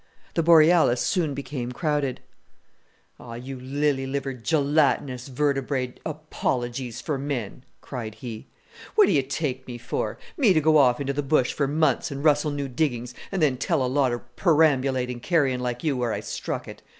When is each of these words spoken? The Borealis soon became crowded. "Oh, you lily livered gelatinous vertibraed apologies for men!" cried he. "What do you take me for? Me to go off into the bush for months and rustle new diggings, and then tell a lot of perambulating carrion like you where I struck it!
The 0.33 0.41
Borealis 0.41 0.99
soon 0.99 1.35
became 1.35 1.71
crowded. 1.73 2.21
"Oh, 3.19 3.33
you 3.33 3.59
lily 3.59 4.07
livered 4.07 4.43
gelatinous 4.43 5.27
vertibraed 5.27 5.99
apologies 6.03 6.99
for 6.99 7.19
men!" 7.19 7.63
cried 7.81 8.15
he. 8.15 8.47
"What 8.95 9.05
do 9.05 9.11
you 9.11 9.21
take 9.21 9.67
me 9.67 9.77
for? 9.77 10.17
Me 10.37 10.53
to 10.53 10.59
go 10.59 10.77
off 10.77 10.99
into 10.99 11.13
the 11.13 11.21
bush 11.21 11.53
for 11.53 11.67
months 11.67 12.09
and 12.09 12.23
rustle 12.23 12.49
new 12.49 12.67
diggings, 12.67 13.13
and 13.31 13.43
then 13.43 13.57
tell 13.57 13.85
a 13.85 13.85
lot 13.85 14.11
of 14.11 14.35
perambulating 14.35 15.19
carrion 15.19 15.59
like 15.59 15.83
you 15.83 15.95
where 15.95 16.13
I 16.13 16.21
struck 16.21 16.67
it! 16.67 16.81